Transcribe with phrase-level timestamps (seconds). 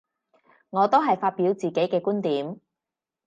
[0.71, 2.59] 我都係發表自己嘅觀點